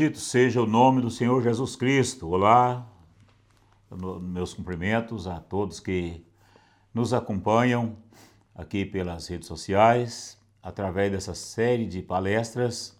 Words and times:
Bendito 0.00 0.18
seja 0.18 0.62
o 0.62 0.66
nome 0.66 1.02
do 1.02 1.10
Senhor 1.10 1.42
Jesus 1.42 1.76
Cristo. 1.76 2.30
Olá, 2.30 2.90
meus 4.22 4.54
cumprimentos 4.54 5.26
a 5.26 5.38
todos 5.38 5.78
que 5.78 6.24
nos 6.94 7.12
acompanham 7.12 7.98
aqui 8.54 8.86
pelas 8.86 9.26
redes 9.26 9.46
sociais, 9.46 10.38
através 10.62 11.12
dessa 11.12 11.34
série 11.34 11.86
de 11.86 12.00
palestras, 12.00 12.98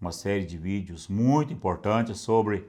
uma 0.00 0.10
série 0.10 0.44
de 0.44 0.58
vídeos 0.58 1.06
muito 1.06 1.52
importantes 1.52 2.18
sobre 2.18 2.68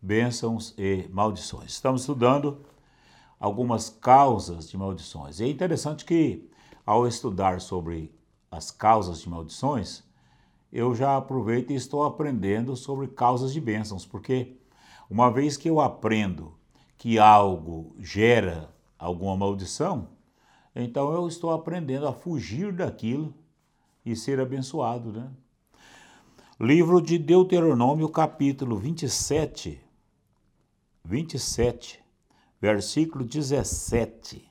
bênçãos 0.00 0.74
e 0.78 1.06
maldições. 1.12 1.72
Estamos 1.72 2.00
estudando 2.00 2.64
algumas 3.38 3.90
causas 3.90 4.70
de 4.70 4.78
maldições. 4.78 5.40
E 5.40 5.44
é 5.44 5.48
interessante 5.48 6.06
que, 6.06 6.48
ao 6.86 7.06
estudar 7.06 7.60
sobre 7.60 8.10
as 8.50 8.70
causas 8.70 9.20
de 9.20 9.28
maldições, 9.28 10.02
eu 10.74 10.92
já 10.92 11.16
aproveito 11.16 11.70
e 11.70 11.76
estou 11.76 12.02
aprendendo 12.02 12.74
sobre 12.74 13.06
causas 13.06 13.52
de 13.52 13.60
bênçãos, 13.60 14.04
porque 14.04 14.56
uma 15.08 15.30
vez 15.30 15.56
que 15.56 15.70
eu 15.70 15.80
aprendo 15.80 16.58
que 16.98 17.16
algo 17.16 17.94
gera 18.00 18.74
alguma 18.98 19.36
maldição, 19.36 20.08
então 20.74 21.12
eu 21.12 21.28
estou 21.28 21.52
aprendendo 21.52 22.08
a 22.08 22.12
fugir 22.12 22.72
daquilo 22.72 23.32
e 24.04 24.16
ser 24.16 24.40
abençoado, 24.40 25.12
né? 25.12 25.30
Livro 26.60 27.00
de 27.00 27.18
Deuteronômio, 27.18 28.08
capítulo 28.08 28.76
27, 28.76 29.80
27, 31.04 32.02
versículo 32.60 33.24
17. 33.24 34.50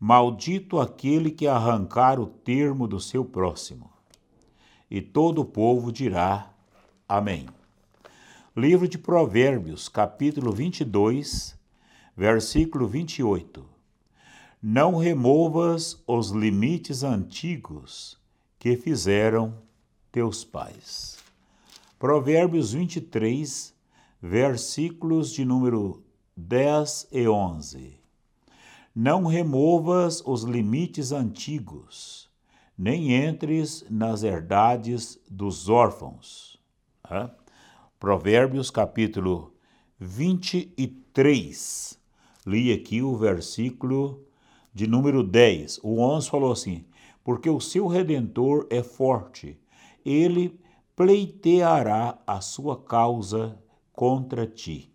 Maldito 0.00 0.80
aquele 0.80 1.30
que 1.30 1.46
arrancar 1.46 2.18
o 2.18 2.26
termo 2.26 2.88
do 2.88 2.98
seu 2.98 3.24
próximo 3.24 3.99
e 4.90 5.00
todo 5.00 5.42
o 5.42 5.44
povo 5.44 5.92
dirá 5.92 6.52
Amém. 7.08 7.46
Livro 8.56 8.88
de 8.88 8.98
Provérbios, 8.98 9.88
capítulo 9.88 10.52
22, 10.52 11.56
versículo 12.16 12.88
28. 12.88 13.64
Não 14.60 14.96
removas 14.96 16.02
os 16.06 16.30
limites 16.30 17.02
antigos 17.02 18.18
que 18.58 18.76
fizeram 18.76 19.54
teus 20.10 20.44
pais. 20.44 21.18
Provérbios 21.98 22.72
23, 22.72 23.72
versículos 24.20 25.32
de 25.32 25.44
número 25.44 26.02
10 26.36 27.08
e 27.12 27.28
11. 27.28 27.98
Não 28.94 29.24
removas 29.24 30.22
os 30.26 30.42
limites 30.42 31.12
antigos 31.12 32.29
nem 32.80 33.12
entres 33.12 33.84
nas 33.90 34.22
herdades 34.22 35.20
dos 35.30 35.68
órfãos. 35.68 36.58
Provérbios 37.98 38.70
capítulo 38.70 39.54
23. 39.98 42.00
Li 42.46 42.72
aqui 42.72 43.02
o 43.02 43.14
versículo 43.18 44.24
de 44.72 44.86
número 44.86 45.22
10. 45.22 45.80
O 45.82 46.00
11 46.00 46.30
falou 46.30 46.52
assim: 46.52 46.86
Porque 47.22 47.50
o 47.50 47.60
seu 47.60 47.86
redentor 47.86 48.66
é 48.70 48.82
forte, 48.82 49.60
ele 50.02 50.58
pleiteará 50.96 52.18
a 52.26 52.40
sua 52.40 52.82
causa 52.82 53.58
contra 53.92 54.46
ti, 54.46 54.90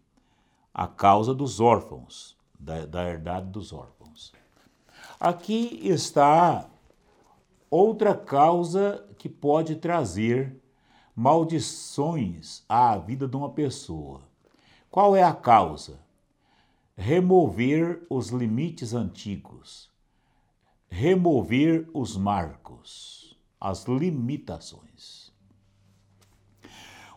a 0.73 0.87
causa 0.87 1.35
dos 1.35 1.59
órfãos, 1.59 2.35
da, 2.59 2.87
da 2.87 3.07
herdade 3.07 3.51
dos 3.51 3.71
órfãos. 3.71 4.33
Aqui 5.19 5.79
está 5.83 6.67
outra 7.69 8.15
causa 8.15 9.05
que 9.17 9.27
pode 9.29 9.75
trazer 9.75 10.61
maldições 11.15 12.63
à 12.67 12.97
vida 12.97 13.27
de 13.27 13.35
uma 13.35 13.49
pessoa. 13.51 14.21
Qual 14.91 15.15
é 15.15 15.23
a 15.23 15.33
causa? 15.33 15.99
Remover 16.95 18.05
os 18.09 18.29
limites 18.29 18.93
antigos, 18.93 19.89
remover 20.87 21.89
os 21.93 22.15
marcos, 22.15 23.37
as 23.59 23.85
limitações. 23.85 25.33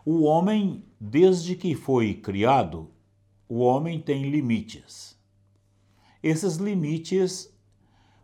O 0.05 0.23
homem, 0.23 0.83
desde 0.99 1.55
que 1.55 1.75
foi 1.75 2.13
criado, 2.13 2.89
o 3.47 3.59
homem 3.59 4.01
tem 4.01 4.29
limites. 4.29 5.17
Esses 6.21 6.55
limites 6.55 7.53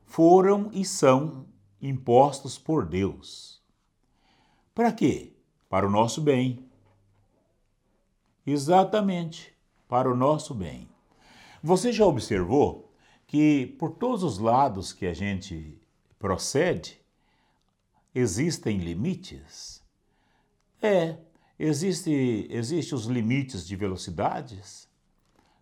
foram 0.05 0.69
e 0.73 0.83
são 0.83 1.45
impostos 1.89 2.57
por 2.57 2.85
Deus. 2.85 3.61
Para 4.73 4.91
quê? 4.91 5.33
Para 5.69 5.87
o 5.87 5.89
nosso 5.89 6.21
bem. 6.21 6.65
Exatamente, 8.45 9.53
para 9.87 10.11
o 10.11 10.15
nosso 10.15 10.53
bem. 10.53 10.89
Você 11.61 11.91
já 11.91 12.05
observou 12.05 12.91
que 13.27 13.67
por 13.79 13.91
todos 13.91 14.23
os 14.23 14.37
lados 14.37 14.93
que 14.93 15.05
a 15.05 15.13
gente 15.13 15.79
procede, 16.19 17.01
existem 18.13 18.77
limites? 18.77 19.83
É, 20.81 21.17
existe, 21.57 22.47
existe 22.49 22.93
os 22.93 23.05
limites 23.05 23.65
de 23.65 23.75
velocidades. 23.75 24.87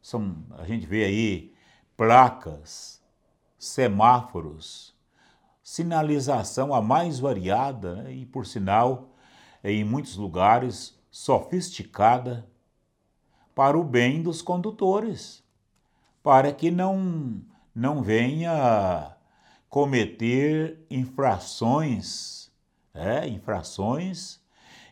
São, 0.01 0.45
a 0.51 0.65
gente 0.65 0.85
vê 0.85 1.05
aí 1.05 1.53
placas, 1.95 3.01
semáforos, 3.57 4.92
sinalização 5.63 6.73
a 6.73 6.81
mais 6.81 7.19
variada 7.19 7.95
né, 7.95 8.13
e, 8.13 8.25
por 8.25 8.45
sinal, 8.45 9.09
em 9.63 9.83
muitos 9.83 10.17
lugares, 10.17 10.99
sofisticada 11.09 12.45
para 13.55 13.77
o 13.77 13.83
bem 13.83 14.21
dos 14.21 14.41
condutores, 14.41 15.41
para 16.21 16.51
que 16.51 16.69
não, 16.69 17.41
não 17.73 18.03
venha 18.03 19.15
cometer 19.69 20.85
infrações, 20.89 22.51
é, 22.93 23.27
infrações 23.27 24.41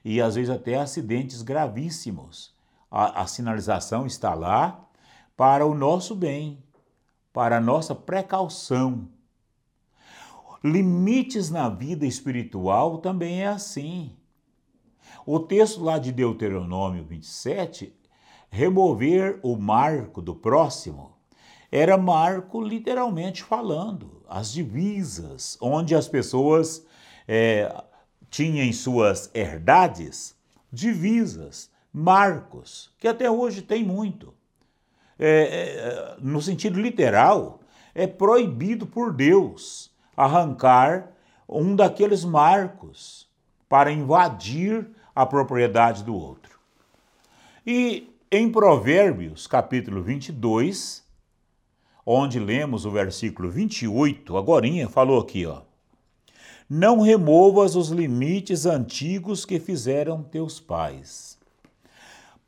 e 0.06 0.22
às 0.22 0.36
vezes 0.36 0.50
até 0.50 0.76
acidentes 0.80 1.42
gravíssimos. 1.42 2.54
A, 2.90 3.24
a 3.24 3.28
sinalização 3.28 4.06
está 4.06 4.34
lá 4.34 4.88
para 5.36 5.66
o 5.66 5.74
nosso 5.74 6.16
bem, 6.16 6.64
para 7.34 7.58
a 7.58 7.62
nossa 7.62 7.94
precaução 7.94 9.08
Limites 10.64 11.50
na 11.50 11.70
vida 11.70 12.06
espiritual 12.06 13.00
também 13.00 13.42
é 13.42 13.48
assim. 13.48 14.16
O 15.26 15.40
texto 15.40 15.84
lá 15.84 15.98
de 15.98 16.12
Deuteronômio 16.12 17.04
27, 17.04 17.96
remover 18.50 19.40
o 19.42 19.56
marco 19.56 20.22
do 20.22 20.36
próximo, 20.36 21.14
era 21.72 21.98
marco 21.98 22.62
literalmente 22.62 23.42
falando, 23.42 24.24
as 24.30 24.52
divisas, 24.52 25.58
onde 25.60 25.96
as 25.96 26.08
pessoas 26.08 26.86
é, 27.28 27.84
tinham 28.30 28.64
em 28.64 28.74
suas 28.74 29.32
herdades 29.34 30.36
divisas, 30.72 31.72
marcos, 31.92 32.94
que 33.00 33.08
até 33.08 33.30
hoje 33.30 33.62
tem 33.62 33.84
muito. 33.84 34.34
É, 35.18 35.28
é, 35.28 36.18
no 36.20 36.42
sentido 36.42 36.80
literal, 36.80 37.62
é 37.96 38.06
proibido 38.06 38.86
por 38.86 39.14
Deus 39.14 39.91
arrancar 40.16 41.12
um 41.48 41.76
daqueles 41.76 42.24
marcos 42.24 43.28
para 43.68 43.92
invadir 43.92 44.88
a 45.16 45.26
propriedade 45.26 46.04
do 46.04 46.16
outro. 46.16 46.60
E 47.66 48.10
em 48.32 48.50
Provérbios, 48.50 49.48
capítulo 49.48 50.02
22, 50.02 51.04
onde 52.06 52.40
lemos 52.40 52.86
o 52.86 52.92
versículo 52.92 53.50
28, 53.50 54.38
agorinha 54.38 54.88
falou 54.88 55.20
aqui, 55.20 55.46
ó: 55.46 55.62
Não 56.70 57.02
removas 57.02 57.76
os 57.76 57.90
limites 57.90 58.66
antigos 58.66 59.46
que 59.46 59.60
fizeram 59.60 60.24
teus 60.24 60.60
pais. 60.60 61.38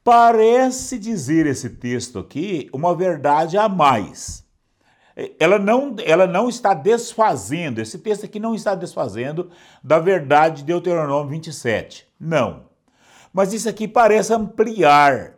Parece 0.03 0.99
dizer 0.99 1.45
esse 1.45 1.69
texto 1.69 2.19
aqui 2.19 2.69
uma 2.73 2.93
verdade 2.95 3.57
a 3.57 3.69
mais 3.69 4.42
ela 5.39 5.59
não, 5.59 5.95
ela 6.03 6.25
não 6.25 6.49
está 6.49 6.73
desfazendo, 6.73 7.79
esse 7.79 7.99
texto 7.99 8.25
aqui 8.25 8.39
não 8.39 8.55
está 8.55 8.73
desfazendo 8.73 9.49
da 9.83 9.99
verdade 9.99 10.57
de 10.57 10.65
Deuteronômio 10.65 11.29
27. 11.29 12.07
Não. 12.19 12.65
Mas 13.31 13.53
isso 13.53 13.69
aqui 13.69 13.87
parece 13.87 14.33
ampliar. 14.33 15.35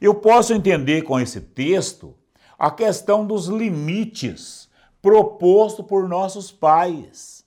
Eu 0.00 0.14
posso 0.14 0.52
entender 0.52 1.02
com 1.02 1.18
esse 1.18 1.40
texto 1.40 2.14
a 2.58 2.70
questão 2.70 3.26
dos 3.26 3.46
limites 3.46 4.68
proposto 5.00 5.84
por 5.84 6.08
nossos 6.08 6.50
pais. 6.50 7.44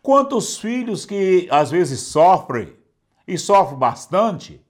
Quantos 0.00 0.56
filhos 0.56 1.04
que 1.04 1.48
às 1.50 1.70
vezes 1.70 2.00
sofrem, 2.00 2.72
e 3.26 3.38
sofrem 3.38 3.78
bastante, 3.78 4.64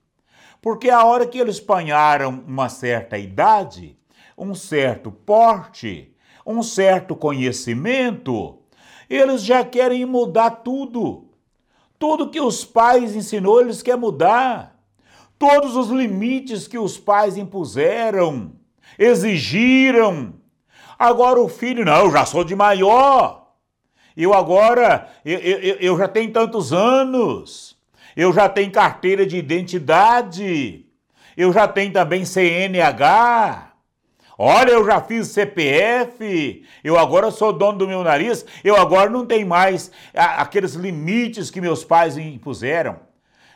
porque 0.61 0.89
a 0.89 1.03
hora 1.05 1.27
que 1.27 1.37
eles 1.37 1.59
panharam 1.59 2.43
uma 2.47 2.69
certa 2.69 3.17
idade, 3.17 3.99
um 4.37 4.53
certo 4.53 5.11
porte, 5.11 6.13
um 6.45 6.61
certo 6.61 7.15
conhecimento, 7.15 8.59
eles 9.09 9.43
já 9.43 9.63
querem 9.63 10.05
mudar 10.05 10.49
tudo. 10.51 11.29
Tudo 11.97 12.29
que 12.29 12.41
os 12.41 12.65
pais 12.65 13.15
ensinou, 13.15 13.61
eles 13.61 13.81
querem 13.81 13.99
mudar. 13.99 14.75
Todos 15.37 15.75
os 15.75 15.89
limites 15.89 16.67
que 16.67 16.77
os 16.77 16.97
pais 16.97 17.37
impuseram, 17.37 18.53
exigiram. 18.97 20.33
Agora 20.97 21.39
o 21.39 21.49
filho, 21.49 21.83
não, 21.85 22.05
eu 22.05 22.11
já 22.11 22.25
sou 22.25 22.43
de 22.43 22.55
maior. 22.55 23.53
Eu 24.15 24.33
agora, 24.33 25.09
eu, 25.25 25.39
eu, 25.39 25.75
eu 25.75 25.97
já 25.97 26.07
tenho 26.07 26.31
tantos 26.31 26.71
anos. 26.71 27.77
Eu 28.15 28.31
já 28.31 28.47
tenho 28.47 28.71
carteira 28.71 29.25
de 29.25 29.37
identidade. 29.37 30.85
Eu 31.35 31.51
já 31.51 31.67
tenho 31.67 31.91
também 31.91 32.23
CNH. 32.23 33.64
Olha, 34.37 34.71
eu 34.71 34.85
já 34.85 34.99
fiz 34.99 35.29
CPF, 35.29 36.63
eu 36.83 36.97
agora 36.97 37.31
sou 37.31 37.53
dono 37.53 37.77
do 37.77 37.87
meu 37.87 38.03
nariz, 38.03 38.45
eu 38.63 38.75
agora 38.75 39.09
não 39.09 39.25
tenho 39.25 39.47
mais 39.47 39.91
aqueles 40.13 40.73
limites 40.73 41.49
que 41.49 41.61
meus 41.61 41.85
pais 41.85 42.17
impuseram. 42.17 42.99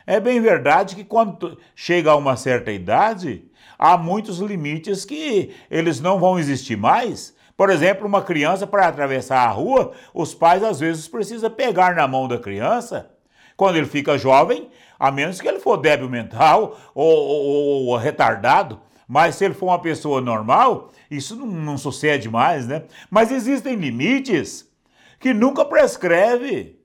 É 0.06 0.18
bem 0.18 0.40
verdade 0.40 0.96
que 0.96 1.04
quando 1.04 1.58
chega 1.76 2.10
a 2.10 2.16
uma 2.16 2.34
certa 2.34 2.72
idade, 2.72 3.44
há 3.78 3.98
muitos 3.98 4.38
limites 4.38 5.04
que 5.04 5.54
eles 5.70 6.00
não 6.00 6.18
vão 6.18 6.38
existir 6.38 6.76
mais. 6.76 7.36
Por 7.56 7.68
exemplo, 7.68 8.06
uma 8.06 8.22
criança 8.22 8.66
para 8.66 8.88
atravessar 8.88 9.46
a 9.46 9.50
rua, 9.50 9.92
os 10.14 10.34
pais 10.34 10.64
às 10.64 10.80
vezes 10.80 11.06
precisam 11.06 11.50
pegar 11.50 11.94
na 11.94 12.08
mão 12.08 12.26
da 12.26 12.38
criança. 12.38 13.10
Quando 13.54 13.76
ele 13.76 13.86
fica 13.86 14.16
jovem, 14.16 14.70
a 14.98 15.10
menos 15.10 15.42
que 15.42 15.46
ele 15.46 15.60
for 15.60 15.76
débil 15.76 16.08
mental 16.08 16.78
ou, 16.94 17.06
ou, 17.06 17.86
ou 17.88 17.96
retardado, 17.98 18.80
mas 19.10 19.34
se 19.34 19.44
ele 19.44 19.54
for 19.54 19.66
uma 19.66 19.82
pessoa 19.82 20.20
normal, 20.20 20.92
isso 21.10 21.34
não, 21.34 21.44
não 21.48 21.76
sucede 21.76 22.30
mais, 22.30 22.68
né? 22.68 22.84
Mas 23.10 23.32
existem 23.32 23.74
limites 23.74 24.70
que 25.18 25.34
nunca 25.34 25.64
prescreve. 25.64 26.78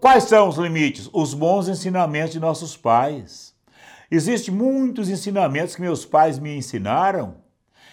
Quais 0.00 0.22
são 0.22 0.46
os 0.46 0.58
limites? 0.58 1.10
Os 1.12 1.34
bons 1.34 1.66
ensinamentos 1.66 2.30
de 2.30 2.38
nossos 2.38 2.76
pais. 2.76 3.52
Existem 4.08 4.54
muitos 4.54 5.10
ensinamentos 5.10 5.74
que 5.74 5.80
meus 5.80 6.04
pais 6.04 6.38
me 6.38 6.56
ensinaram 6.56 7.34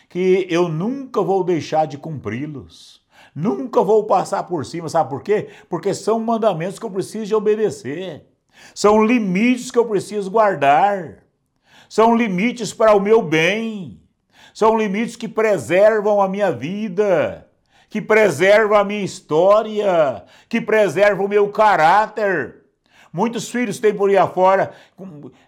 que 0.08 0.46
eu 0.48 0.70
nunca 0.70 1.20
vou 1.20 1.44
deixar 1.44 1.88
de 1.88 1.98
cumpri-los. 1.98 3.02
Nunca 3.34 3.82
vou 3.82 4.04
passar 4.04 4.44
por 4.44 4.64
cima, 4.64 4.88
sabe 4.88 5.10
por 5.10 5.24
quê? 5.24 5.50
Porque 5.68 5.96
são 5.96 6.20
mandamentos 6.20 6.78
que 6.78 6.86
eu 6.86 6.92
preciso 6.92 7.26
de 7.26 7.34
obedecer. 7.34 8.28
São 8.76 9.04
limites 9.04 9.72
que 9.72 9.80
eu 9.80 9.86
preciso 9.88 10.30
guardar 10.30 11.28
são 11.90 12.16
limites 12.16 12.72
para 12.72 12.96
o 12.96 13.00
meu 13.00 13.20
bem, 13.20 14.00
são 14.54 14.78
limites 14.78 15.16
que 15.16 15.28
preservam 15.28 16.22
a 16.22 16.30
minha 16.30 16.52
vida, 16.52 17.48
que 17.90 18.00
preservam 18.00 18.78
a 18.78 18.84
minha 18.84 19.04
história, 19.04 20.24
que 20.48 20.62
preservam 20.62 21.26
o 21.26 21.30
meu 21.30 21.50
caráter. 21.50 22.58
Muitos 23.12 23.50
filhos 23.50 23.80
têm 23.80 23.94
por 23.94 24.12
aí 24.12 24.18
afora 24.18 24.72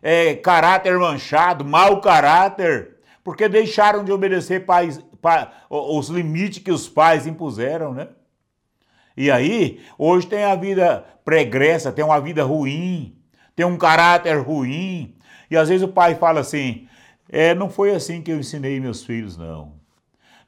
é, 0.02 0.34
caráter 0.34 0.98
manchado, 0.98 1.64
mau 1.64 2.02
caráter, 2.02 2.98
porque 3.24 3.48
deixaram 3.48 4.04
de 4.04 4.12
obedecer 4.12 4.66
pais, 4.66 5.00
pa, 5.22 5.52
os 5.70 6.10
limites 6.10 6.64
que 6.64 6.72
os 6.72 6.90
pais 6.90 7.28
impuseram, 7.28 7.94
né? 7.94 8.08
E 9.16 9.30
aí, 9.30 9.80
hoje 9.96 10.26
tem 10.26 10.44
a 10.44 10.56
vida 10.56 11.06
pregressa, 11.24 11.92
tem 11.92 12.04
uma 12.04 12.20
vida 12.20 12.44
ruim, 12.44 13.16
tem 13.56 13.66
um 13.66 13.78
caráter 13.78 14.40
ruim, 14.40 15.14
e 15.52 15.58
às 15.58 15.68
vezes 15.68 15.84
o 15.84 15.92
pai 15.92 16.16
fala 16.16 16.40
assim: 16.40 16.88
é, 17.30 17.54
não 17.54 17.70
foi 17.70 17.94
assim 17.94 18.22
que 18.22 18.32
eu 18.32 18.40
ensinei 18.40 18.80
meus 18.80 19.04
filhos, 19.04 19.38
não. 19.38 19.74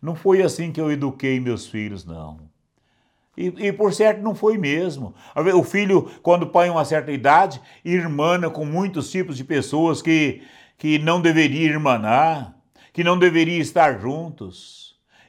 Não 0.01 0.15
foi 0.15 0.41
assim 0.41 0.71
que 0.71 0.81
eu 0.81 0.91
eduquei 0.91 1.39
meus 1.39 1.67
filhos, 1.67 2.05
não. 2.05 2.39
E, 3.35 3.47
e, 3.67 3.73
por 3.73 3.94
certo 3.94 4.21
não 4.21 4.35
foi 4.35 4.57
mesmo. 4.57 5.13
O 5.55 5.63
filho, 5.63 6.09
quando 6.21 6.47
põe 6.47 6.69
uma 6.69 6.85
certa 6.85 7.11
idade, 7.11 7.61
irmana 7.83 8.50
com 8.50 8.65
muitos 8.65 9.09
tipos 9.09 9.38
de 9.38 9.44
pessoas 9.44 10.01
que, 10.01 10.44
que 10.77 11.00
não 11.00 11.21
deveria 11.21 11.67
irmanar, 11.67 12.55
que 12.91 13.03
não 13.03 13.17
deveria 13.17 13.59
estar 13.59 14.00
juntos. 14.00 14.82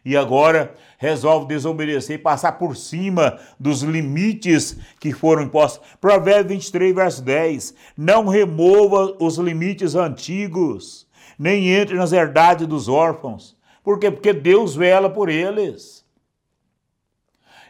E 0.05 0.17
agora 0.17 0.75
resolve 0.99 1.47
desobedecer 1.47 2.17
e 2.17 2.23
passar 2.23 2.53
por 2.53 2.77
cima 2.77 3.41
dos 3.59 3.83
limites 3.83 4.77
que 5.01 5.13
foram 5.13 5.45
impostos. 5.45 5.81
Provérbio 5.99 6.51
23, 6.51 6.95
verso 6.95 7.23
10. 7.23 7.75
Não 7.97 8.29
remova 8.29 9.17
os 9.19 9.39
limites 9.39 9.95
antigos, 9.95 11.07
nem 11.39 11.71
entre 11.71 11.95
nas 11.97 12.13
herdades 12.13 12.67
dos 12.67 12.87
órfãos. 12.87 13.57
Por 13.83 13.99
quê? 13.99 14.11
Porque 14.11 14.35
Deus 14.35 14.77
vela 14.77 15.09
por 15.09 15.31
eles. 15.31 16.05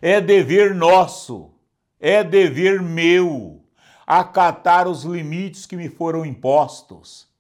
É 0.03 0.21
dever 0.21 0.75
nosso, 0.75 1.53
é 2.01 2.25
dever 2.25 2.83
meu, 2.83 3.63
acatar 4.05 4.89
os 4.89 5.05
limites 5.05 5.67
que 5.67 5.77
me 5.77 5.89
foram 5.89 6.27
impostos 6.27 7.33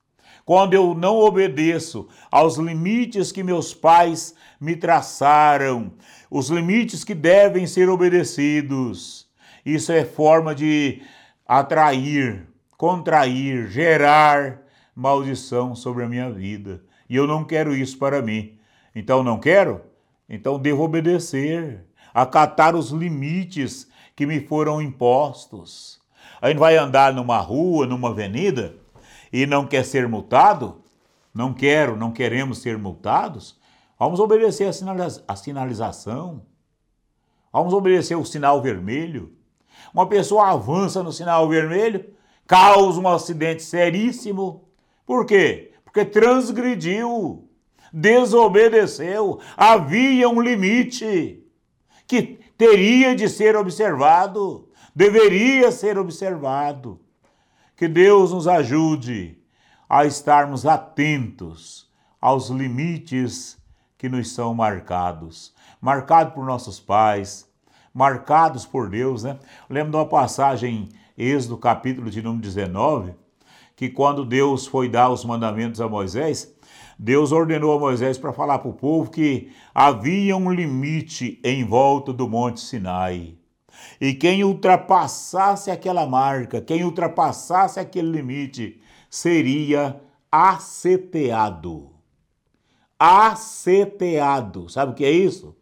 quando 0.44 0.74
eu 0.74 0.94
não 0.94 1.18
obedeço 1.18 2.08
aos 2.30 2.56
limites 2.56 3.32
que 3.32 3.42
meus 3.42 3.72
pais 3.72 4.34
me 4.60 4.76
traçaram, 4.76 5.92
os 6.30 6.48
limites 6.48 7.02
que 7.02 7.14
devem 7.14 7.66
ser 7.66 7.88
obedecidos. 7.88 9.26
Isso 9.64 9.90
é 9.90 10.04
forma 10.04 10.54
de 10.54 11.02
atrair, 11.46 12.46
contrair, 12.76 13.68
gerar 13.68 14.62
maldição 14.94 15.74
sobre 15.74 16.04
a 16.04 16.08
minha 16.08 16.30
vida. 16.30 16.82
E 17.08 17.16
eu 17.16 17.26
não 17.26 17.44
quero 17.44 17.74
isso 17.74 17.98
para 17.98 18.20
mim. 18.20 18.58
Então 18.94 19.22
não 19.22 19.38
quero? 19.38 19.80
Então 20.28 20.58
devo 20.58 20.84
obedecer, 20.84 21.84
acatar 22.12 22.76
os 22.76 22.90
limites 22.90 23.88
que 24.14 24.26
me 24.26 24.40
foram 24.40 24.80
impostos. 24.80 26.00
A 26.40 26.48
gente 26.48 26.58
vai 26.58 26.76
andar 26.76 27.12
numa 27.12 27.38
rua, 27.38 27.86
numa 27.86 28.10
avenida, 28.10 28.76
e 29.34 29.46
não 29.46 29.66
quer 29.66 29.84
ser 29.84 30.06
multado, 30.06 30.80
não 31.34 31.52
quero, 31.52 31.96
não 31.96 32.12
queremos 32.12 32.58
ser 32.58 32.78
multados, 32.78 33.58
vamos 33.98 34.20
obedecer 34.20 34.72
a 35.26 35.34
sinalização, 35.34 36.46
vamos 37.52 37.74
obedecer 37.74 38.14
o 38.14 38.24
sinal 38.24 38.62
vermelho. 38.62 39.32
Uma 39.92 40.08
pessoa 40.08 40.50
avança 40.50 41.02
no 41.02 41.12
sinal 41.12 41.48
vermelho, 41.48 42.14
causa 42.46 43.00
um 43.00 43.08
acidente 43.08 43.64
seríssimo. 43.64 44.68
Por 45.04 45.26
quê? 45.26 45.72
Porque 45.84 46.04
transgrediu, 46.04 47.50
desobedeceu, 47.92 49.40
havia 49.56 50.28
um 50.28 50.40
limite 50.40 51.44
que 52.06 52.38
teria 52.56 53.16
de 53.16 53.28
ser 53.28 53.56
observado, 53.56 54.68
deveria 54.94 55.72
ser 55.72 55.98
observado. 55.98 57.03
Que 57.76 57.88
Deus 57.88 58.32
nos 58.32 58.46
ajude 58.46 59.38
a 59.88 60.04
estarmos 60.04 60.64
atentos 60.64 61.90
aos 62.20 62.48
limites 62.48 63.58
que 63.98 64.08
nos 64.08 64.32
são 64.32 64.54
marcados 64.54 65.54
marcados 65.84 66.32
por 66.32 66.46
nossos 66.46 66.80
pais, 66.80 67.46
marcados 67.92 68.64
por 68.64 68.88
Deus, 68.88 69.22
né? 69.22 69.38
lembro 69.68 69.90
de 69.90 69.98
uma 69.98 70.06
passagem 70.06 70.88
em 71.18 71.24
Êxodo, 71.26 71.58
capítulo 71.58 72.08
de 72.10 72.22
número 72.22 72.40
19, 72.40 73.12
que 73.76 73.90
quando 73.90 74.24
Deus 74.24 74.66
foi 74.66 74.88
dar 74.88 75.10
os 75.10 75.26
mandamentos 75.26 75.82
a 75.82 75.88
Moisés, 75.88 76.50
Deus 76.98 77.32
ordenou 77.32 77.76
a 77.76 77.78
Moisés 77.78 78.16
para 78.16 78.32
falar 78.32 78.60
para 78.60 78.70
o 78.70 78.72
povo 78.72 79.10
que 79.10 79.52
havia 79.74 80.34
um 80.34 80.50
limite 80.50 81.38
em 81.44 81.62
volta 81.62 82.14
do 82.14 82.26
Monte 82.26 82.60
Sinai. 82.60 83.36
E 84.00 84.14
quem 84.14 84.44
ultrapassasse 84.44 85.70
aquela 85.70 86.06
marca, 86.06 86.60
quem 86.60 86.84
ultrapassasse 86.84 87.78
aquele 87.78 88.10
limite, 88.10 88.80
seria 89.10 90.00
aceteado. 90.30 91.90
Aceteado. 92.98 94.68
Sabe 94.68 94.92
o 94.92 94.94
que 94.94 95.04
é 95.04 95.10
isso? 95.10 95.56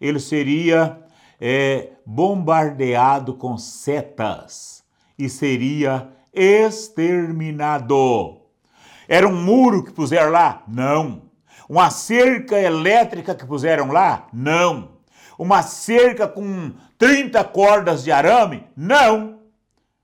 Ele 0.00 0.20
seria 0.20 0.98
é, 1.40 1.92
bombardeado 2.04 3.34
com 3.34 3.56
setas 3.56 4.84
e 5.18 5.28
seria 5.28 6.08
exterminado. 6.32 8.40
Era 9.08 9.26
um 9.26 9.42
muro 9.42 9.84
que 9.84 9.92
puseram 9.92 10.30
lá? 10.30 10.62
Não. 10.68 11.22
Uma 11.68 11.90
cerca 11.90 12.58
elétrica 12.58 13.34
que 13.34 13.46
puseram 13.46 13.88
lá? 13.88 14.28
Não. 14.32 14.97
Uma 15.38 15.62
cerca 15.62 16.26
com 16.26 16.72
30 16.98 17.44
cordas 17.44 18.02
de 18.02 18.10
arame? 18.10 18.66
Não, 18.76 19.38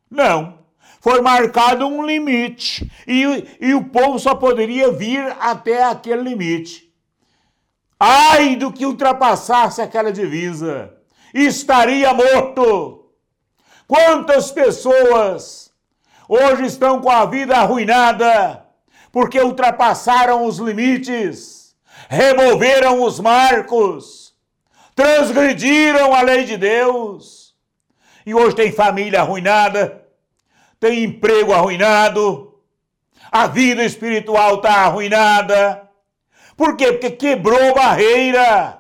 não. 0.09 0.61
Foi 1.01 1.21
marcado 1.21 1.87
um 1.87 2.07
limite 2.07 2.91
e, 3.07 3.47
e 3.61 3.75
o 3.75 3.85
povo 3.85 4.19
só 4.19 4.35
poderia 4.35 4.91
vir 4.93 5.37
até 5.41 5.85
aquele 5.85 6.23
limite. 6.23 6.91
Ai 7.99 8.57
do 8.57 8.73
que 8.73 8.87
ultrapassasse 8.87 9.83
aquela 9.83 10.13
divisa, 10.13 10.95
estaria 11.35 12.15
morto. 12.15 13.11
Quantas 13.87 14.51
pessoas 14.51 15.71
hoje 16.29 16.65
estão 16.65 17.01
com 17.03 17.11
a 17.11 17.27
vida 17.27 17.57
arruinada 17.57 18.65
porque 19.13 19.39
ultrapassaram 19.41 20.47
os 20.47 20.59
limites, 20.59 21.77
removeram 22.09 23.03
os 23.03 23.21
marcos 23.21 24.24
transgrediram 24.95 26.15
a 26.15 26.23
lei 26.23 26.45
de 26.45 26.57
Deus. 26.57 27.55
e 28.27 28.35
hoje 28.35 28.57
tem 28.57 28.73
família 28.73 29.21
arruinada, 29.21 30.03
tem 30.81 31.05
emprego 31.05 31.53
arruinado, 31.53 32.55
a 33.31 33.47
vida 33.47 33.85
espiritual 33.85 34.57
está 34.57 34.73
arruinada. 34.85 35.91
Por 36.57 36.77
quê? 36.77 36.93
Porque 36.93 37.11
quebrou 37.11 37.75
barreira, 37.75 38.79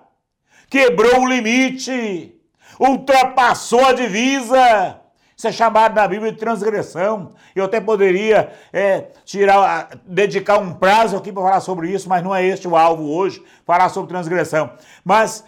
quebrou 0.70 1.22
o 1.22 1.28
limite, 1.28 2.40
ultrapassou 2.78 3.84
a 3.84 3.92
divisa. 3.92 5.00
Isso 5.36 5.48
é 5.48 5.52
chamado 5.52 5.94
na 5.94 6.06
Bíblia 6.06 6.30
de 6.30 6.38
transgressão. 6.38 7.34
Eu 7.54 7.64
até 7.64 7.80
poderia 7.80 8.52
é, 8.72 9.08
tirar, 9.24 9.90
dedicar 10.06 10.58
um 10.58 10.72
prazo 10.72 11.16
aqui 11.16 11.32
para 11.32 11.42
falar 11.42 11.60
sobre 11.60 11.90
isso, 11.90 12.08
mas 12.08 12.22
não 12.22 12.34
é 12.34 12.46
este 12.46 12.68
o 12.68 12.76
alvo 12.76 13.10
hoje, 13.10 13.42
falar 13.66 13.88
sobre 13.88 14.08
transgressão. 14.10 14.70
Mas 15.04 15.44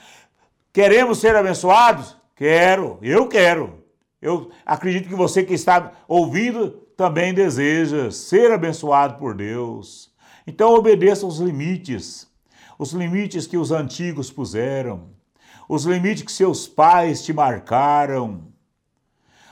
queremos 0.77 1.21
ser 1.21 1.35
abençoados? 1.35 2.15
Quero, 2.35 2.99
eu 3.01 3.27
quero. 3.27 3.83
Eu 4.21 4.51
acredito 4.67 5.09
que 5.09 5.15
você 5.15 5.43
que 5.43 5.55
está 5.55 5.93
ouvindo 6.07 6.69
também 6.95 7.33
deseja 7.33 8.11
ser 8.11 8.53
abençoado 8.53 9.19
por 9.19 9.35
Deus. 9.35 10.13
Então 10.47 10.75
obedeça 10.75 11.27
os 11.27 11.39
limites, 11.39 12.31
os 12.79 12.93
limites 12.93 13.47
que 13.47 13.57
os 13.57 13.73
antigos 13.73 14.31
puseram, 14.31 15.09
os 15.67 15.87
limites 15.87 16.25
que 16.25 16.31
seus 16.31 16.69
pais 16.69 17.25
te 17.25 17.33
marcaram. 17.33 18.43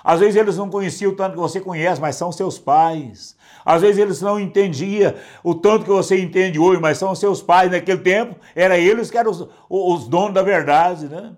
Às 0.04 0.20
vezes 0.20 0.36
eles 0.36 0.58
não 0.58 0.68
conheciam 0.68 1.12
o 1.12 1.16
tanto 1.16 1.32
que 1.32 1.40
você 1.40 1.58
conhece, 1.62 1.98
mas 1.98 2.16
são 2.16 2.30
seus 2.30 2.58
pais. 2.58 3.34
Às 3.64 3.80
vezes 3.80 3.96
eles 3.96 4.20
não 4.20 4.38
entendiam 4.38 5.14
o 5.42 5.54
tanto 5.54 5.84
que 5.84 5.90
você 5.90 6.20
entende 6.20 6.58
hoje, 6.58 6.78
mas 6.78 6.98
são 6.98 7.14
seus 7.14 7.40
pais. 7.40 7.70
Naquele 7.70 8.00
tempo, 8.00 8.36
era 8.54 8.76
eles 8.76 9.10
que 9.10 9.16
eram 9.16 9.30
os, 9.30 9.48
os 9.70 10.06
donos 10.06 10.34
da 10.34 10.42
verdade, 10.42 11.06
né? 11.06 11.34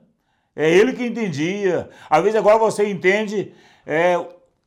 É 0.57 0.69
ele 0.69 0.93
que 0.95 1.07
entendia. 1.07 1.89
Às 2.11 2.23
vezes 2.23 2.37
agora 2.37 2.59
você 2.59 2.89
entende 2.91 3.53
é, 3.87 4.19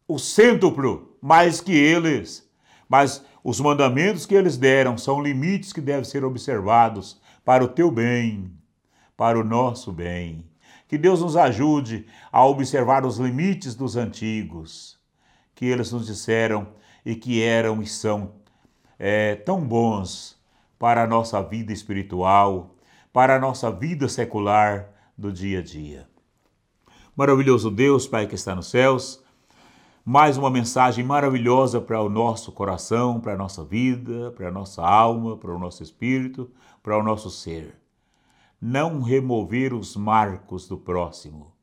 o 0.08 0.18
cêntuplo 0.18 1.18
mais 1.22 1.60
que 1.60 1.76
eles. 1.76 2.48
Mas 2.88 3.24
os 3.44 3.60
mandamentos 3.60 4.26
que 4.26 4.36
eles 4.36 4.56
deram 4.56 4.98
são 4.98 5.22
limites 5.22 5.74
que 5.74 5.82
devem 5.82 6.06
ser 6.06 6.24
observados 6.24 7.20
para 7.44 7.64
o 7.64 7.68
teu 7.68 7.92
bem, 7.92 8.52
para 9.18 9.38
o 9.38 9.44
nosso 9.44 9.92
bem. 9.92 10.49
Que 10.90 10.98
Deus 10.98 11.22
nos 11.22 11.38
ajude 11.38 12.08
a 12.32 12.44
observar 12.44 13.06
os 13.06 13.20
limites 13.20 13.76
dos 13.76 13.96
antigos, 13.96 14.98
que 15.54 15.66
eles 15.66 15.92
nos 15.92 16.08
disseram 16.08 16.70
e 17.06 17.14
que 17.16 17.44
eram 17.44 17.80
e 17.80 17.86
são 17.86 18.32
é, 18.98 19.36
tão 19.36 19.62
bons 19.62 20.36
para 20.80 21.04
a 21.04 21.08
nossa 21.08 21.44
vida 21.44 21.72
espiritual, 21.72 22.76
para 23.14 23.36
a 23.36 23.40
nossa 23.40 23.70
vida 23.70 24.10
secular 24.10 24.90
do 25.16 25.32
dia 25.32 25.60
a 25.60 25.62
dia. 25.62 26.10
Maravilhoso 27.16 27.70
Deus, 27.70 28.08
Pai 28.08 28.26
que 28.26 28.34
está 28.34 28.56
nos 28.56 28.72
céus, 28.72 29.24
mais 30.04 30.38
uma 30.38 30.50
mensagem 30.50 31.06
maravilhosa 31.06 31.80
para 31.80 32.02
o 32.02 32.10
nosso 32.10 32.52
coração, 32.52 33.20
para 33.20 33.34
a 33.34 33.38
nossa 33.38 33.64
vida, 33.64 34.32
para 34.32 34.48
a 34.48 34.52
nossa 34.52 34.84
alma, 34.84 35.38
para 35.38 35.54
o 35.54 35.60
nosso 35.60 35.84
espírito, 35.84 36.50
para 36.82 36.98
o 36.98 37.04
nosso 37.04 37.30
ser 37.30 37.79
não 38.62 39.02
remover 39.02 39.74
os 39.74 39.96
marcos 39.96 40.68
do 40.68 40.78
próximo, 40.78 41.54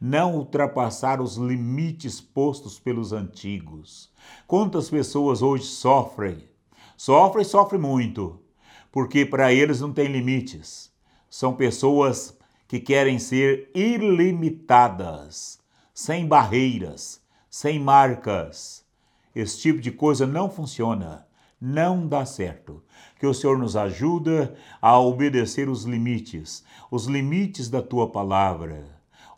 não 0.00 0.36
ultrapassar 0.36 1.20
os 1.20 1.36
limites 1.36 2.20
postos 2.20 2.78
pelos 2.78 3.12
antigos. 3.12 4.10
Quantas 4.46 4.88
pessoas 4.88 5.42
hoje 5.42 5.64
sofrem? 5.64 6.48
Sofrem 6.96 7.44
sofrem 7.44 7.80
muito, 7.80 8.40
porque 8.92 9.26
para 9.26 9.52
eles 9.52 9.80
não 9.80 9.92
tem 9.92 10.06
limites. 10.06 10.92
São 11.28 11.54
pessoas 11.54 12.36
que 12.68 12.78
querem 12.78 13.18
ser 13.18 13.70
ilimitadas, 13.74 15.58
sem 15.92 16.26
barreiras, 16.26 17.20
sem 17.50 17.80
marcas. 17.80 18.84
Esse 19.34 19.58
tipo 19.58 19.80
de 19.80 19.90
coisa 19.90 20.26
não 20.26 20.48
funciona 20.48 21.23
não 21.64 22.06
dá 22.06 22.26
certo. 22.26 22.82
Que 23.18 23.26
o 23.26 23.32
Senhor 23.32 23.56
nos 23.56 23.74
ajuda 23.74 24.54
a 24.82 25.00
obedecer 25.00 25.66
os 25.66 25.84
limites, 25.84 26.62
os 26.90 27.06
limites 27.06 27.70
da 27.70 27.80
tua 27.80 28.10
palavra, 28.10 28.84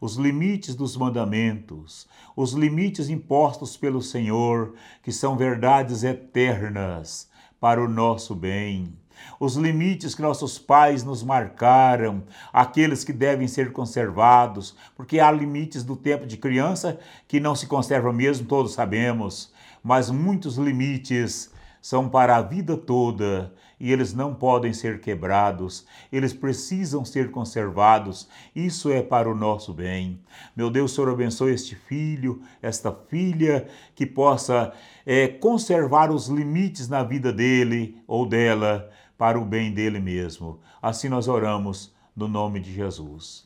os 0.01 0.17
limites 0.17 0.75
dos 0.75 0.97
mandamentos, 0.97 2.09
os 2.35 2.53
limites 2.53 3.09
impostos 3.09 3.77
pelo 3.77 4.03
Senhor, 4.03 4.75
que 5.05 5.13
são 5.13 5.37
verdades 5.37 6.03
eternas 6.03 7.31
para 7.61 7.81
o 7.81 7.89
nosso 7.89 8.35
bem. 8.35 8.93
Os 9.39 9.55
limites 9.55 10.13
que 10.13 10.21
nossos 10.21 10.59
pais 10.59 11.05
nos 11.05 11.23
marcaram, 11.23 12.25
aqueles 12.53 13.05
que 13.05 13.13
devem 13.13 13.47
ser 13.47 13.73
conservados, 13.73 14.77
porque 14.97 15.21
há 15.21 15.31
limites 15.31 15.85
do 15.85 15.95
tempo 15.95 16.27
de 16.27 16.37
criança 16.37 16.99
que 17.29 17.39
não 17.39 17.55
se 17.55 17.69
conservam 17.69 18.13
mesmo, 18.13 18.49
todos 18.49 18.75
sabemos, 18.75 19.53
mas 19.83 20.11
muitos 20.11 20.57
limites 20.57 21.55
são 21.87 22.09
para 22.09 22.37
a 22.37 22.43
vida 22.43 22.77
toda 22.77 23.55
e 23.79 23.93
eles 23.93 24.13
não 24.13 24.35
podem 24.35 24.73
ser 24.73 25.01
quebrados, 25.01 25.87
eles 26.11 26.33
precisam 26.33 27.05
ser 27.05 27.31
conservados. 27.31 28.29
Isso 28.57 28.91
é 28.91 29.01
para 29.01 29.31
o 29.31 29.37
nosso 29.37 29.73
bem. 29.73 30.19
Meu 30.57 30.69
Deus, 30.69 30.93
Senhor, 30.93 31.09
abençoe 31.11 31.53
este 31.53 31.77
filho, 31.77 32.43
esta 32.61 32.91
filha, 32.91 33.69
que 33.95 34.05
possa 34.05 34.73
é, 35.07 35.29
conservar 35.29 36.11
os 36.11 36.27
limites 36.27 36.89
na 36.89 37.05
vida 37.05 37.33
dele 37.33 38.03
ou 38.05 38.27
dela 38.29 38.91
para 39.17 39.39
o 39.39 39.45
bem 39.45 39.73
dele 39.73 40.01
mesmo. 40.01 40.59
Assim 40.83 41.09
nós 41.09 41.29
oramos 41.29 41.95
no 42.17 42.27
nome 42.27 42.59
de 42.59 42.75
Jesus. 42.75 43.45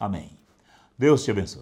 Amém. 0.00 0.30
Deus 0.96 1.22
te 1.24 1.30
abençoe. 1.30 1.60